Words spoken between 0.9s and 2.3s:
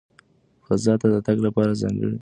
ته د تګ لپاره ځانګړي کالي پکار دي.